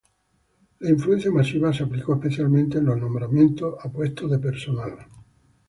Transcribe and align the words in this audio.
La 0.79 0.89
influencia 0.89 1.29
masiva 1.29 1.71
se 1.71 1.83
aplicó 1.83 2.15
especialmente 2.15 2.79
en 2.79 2.85
los 2.85 2.99
nombramientos 2.99 3.75
a 3.85 3.91
puestos 3.91 4.31
de 4.31 4.39
personal. 4.39 4.97